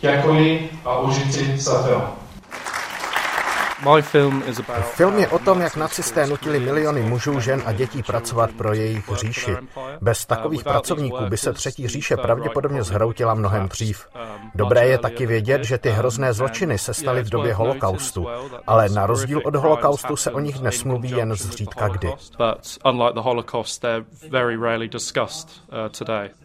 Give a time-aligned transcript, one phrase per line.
[0.00, 2.02] Děkuji a užijte za film.
[4.82, 9.04] Film je o tom, jak nacisté nutili miliony mužů, žen a dětí pracovat pro jejich
[9.12, 9.56] říši.
[10.00, 14.06] Bez takových pracovníků by se třetí říše pravděpodobně zhroutila mnohem dřív.
[14.54, 18.26] Dobré je taky vědět, že ty hrozné zločiny se staly v době holokaustu,
[18.66, 22.12] ale na rozdíl od holokaustu se o nich dnes mluví jen zřídka kdy.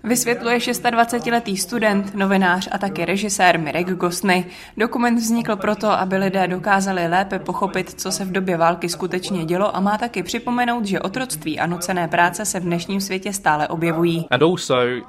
[0.03, 4.45] Vysvětluje 26-letý student, novinář a také režisér Mirek Gostny.
[4.77, 9.45] Dokument vznikl proto, aby lidé dokázali lépe lépe pochopit, co se v době války skutečně
[9.45, 13.67] dělo a má taky připomenout, že otroctví a nucené práce se v dnešním světě stále
[13.67, 14.27] objevují.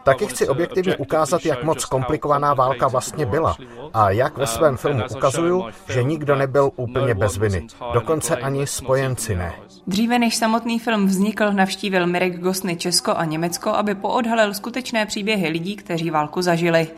[0.05, 3.56] Taky chci objektivně ukázat, jak moc komplikovaná válka vlastně byla
[3.95, 7.66] a jak ve svém filmu ukazuju, že nikdo nebyl úplně bez viny.
[7.93, 9.52] Dokonce ani spojenci ne.
[9.87, 15.49] Dříve než samotný film vznikl, navštívil Mirek Gosny Česko a Německo, aby poodhalil skutečné příběhy
[15.49, 16.88] lidí, kteří válku zažili.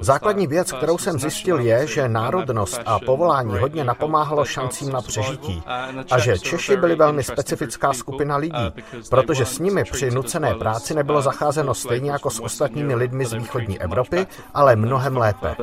[0.00, 5.62] Základní věc, kterou jsem zjistil, je, že národnost a povolání hodně napomáhalo šancím na přežití
[6.10, 8.72] a že Češi byli velmi specifická skupina lidí,
[9.10, 13.80] protože s nimi při nucené práci nebylo zacházeno stejně jako s ostatními lidmi z východní
[13.80, 14.26] Evropy,
[14.70, 15.56] ale mnohem lépe.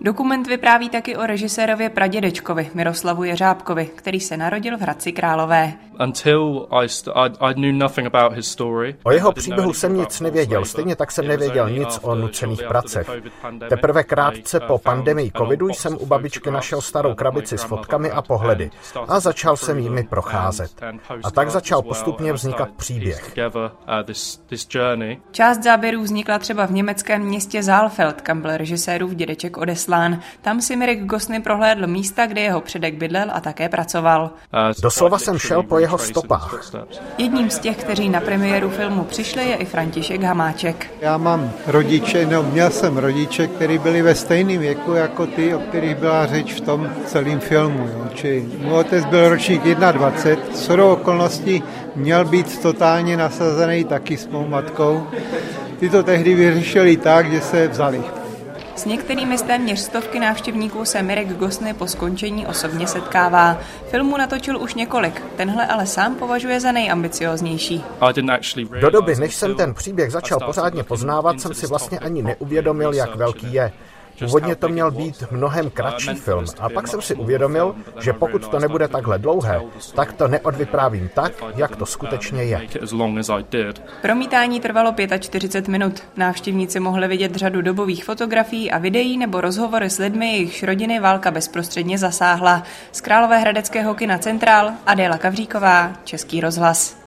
[0.00, 5.72] Dokument vypráví taky o režisérově pradědečkovi Miroslavu Jeřábkovi, který se narodil v Hradci Králové.
[9.02, 13.10] O jeho příběhu jsem nic nevěděl, stejně tak jsem nevěděl nic o nucených pracech.
[13.68, 18.70] Teprve krátce po pandemii covidu jsem u babičky našel starou krabici s fotkami a pohledy
[19.08, 20.70] a začal jsem jimi procházet.
[21.24, 23.34] A tak začal postupně vznikat příběh.
[25.30, 30.20] Část záběrů vznikla třeba v německém městě Saalfeld, kam byl režisérův dědeček odeslán.
[30.42, 34.30] Tam si Mirek Gosny prohlédl místa, kde jeho předek bydlel a také pracoval.
[34.82, 36.74] Doslova jsem šel po jeho stopách.
[37.18, 40.86] Jedním z těch, kteří na premiéru filmu přišli, je i František Hamáček.
[41.00, 45.58] Já mám rodiče, no měl jsem rodiče, kteří byli ve stejném věku jako ty, o
[45.58, 47.88] kterých byla řeč v tom celém filmu.
[47.92, 48.04] Jo.
[48.14, 51.62] Či můj otec byl ročník 21, shodou okolností
[51.96, 55.06] měl být totálně nasazený taky s mou matkou.
[55.78, 58.02] Ty to tehdy vyřešili tak, že se vzali.
[58.76, 63.58] S některými z téměř stovky návštěvníků se Mirek Gosny po skončení osobně setkává.
[63.90, 67.84] Filmu natočil už několik, tenhle ale sám považuje za nejambicioznější.
[68.80, 73.16] Do doby, než jsem ten příběh začal pořádně poznávat, jsem si vlastně ani neuvědomil, jak
[73.16, 73.72] velký je.
[74.18, 78.58] Původně to měl být mnohem kratší film a pak jsem si uvědomil, že pokud to
[78.58, 79.60] nebude takhle dlouhé,
[79.94, 82.68] tak to neodvyprávím tak, jak to skutečně je.
[84.02, 86.02] Promítání trvalo 45 minut.
[86.16, 91.30] Návštěvníci mohli vidět řadu dobových fotografií a videí nebo rozhovory s lidmi, jejichž rodiny válka
[91.30, 92.62] bezprostředně zasáhla.
[92.92, 96.96] Z Královéhradeckého kina Centrál Adéla Kavříková, Český rozhlas.